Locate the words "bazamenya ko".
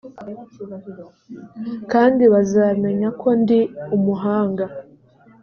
2.33-3.27